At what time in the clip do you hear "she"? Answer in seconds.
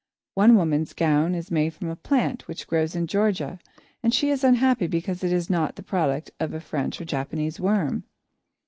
4.11-4.31